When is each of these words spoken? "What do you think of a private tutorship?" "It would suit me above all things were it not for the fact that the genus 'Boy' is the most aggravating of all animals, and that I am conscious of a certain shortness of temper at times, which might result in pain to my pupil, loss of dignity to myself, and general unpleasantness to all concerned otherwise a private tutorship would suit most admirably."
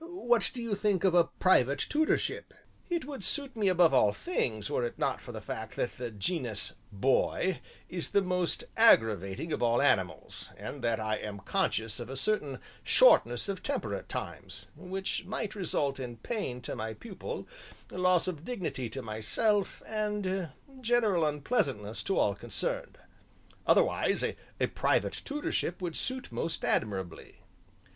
"What 0.03 0.49
do 0.51 0.59
you 0.63 0.73
think 0.73 1.03
of 1.03 1.13
a 1.13 1.25
private 1.25 1.77
tutorship?" 1.77 2.55
"It 2.89 3.05
would 3.05 3.23
suit 3.23 3.55
me 3.55 3.67
above 3.67 3.93
all 3.93 4.11
things 4.13 4.67
were 4.67 4.83
it 4.83 4.97
not 4.97 5.21
for 5.21 5.31
the 5.31 5.41
fact 5.41 5.75
that 5.75 5.91
the 5.99 6.09
genus 6.09 6.73
'Boy' 6.91 7.61
is 7.87 8.09
the 8.09 8.23
most 8.23 8.63
aggravating 8.75 9.53
of 9.53 9.61
all 9.61 9.79
animals, 9.79 10.49
and 10.57 10.83
that 10.83 10.99
I 10.99 11.17
am 11.17 11.37
conscious 11.41 11.99
of 11.99 12.09
a 12.09 12.15
certain 12.15 12.57
shortness 12.83 13.47
of 13.47 13.61
temper 13.61 13.93
at 13.93 14.09
times, 14.09 14.69
which 14.75 15.25
might 15.25 15.53
result 15.53 15.99
in 15.99 16.17
pain 16.17 16.61
to 16.61 16.75
my 16.75 16.95
pupil, 16.95 17.47
loss 17.91 18.27
of 18.27 18.43
dignity 18.43 18.89
to 18.89 19.03
myself, 19.03 19.83
and 19.85 20.49
general 20.79 21.23
unpleasantness 21.27 22.01
to 22.05 22.17
all 22.17 22.33
concerned 22.33 22.97
otherwise 23.67 24.23
a 24.23 24.67
private 24.73 25.13
tutorship 25.23 25.79
would 25.79 25.95
suit 25.95 26.31
most 26.31 26.65
admirably." 26.65 27.41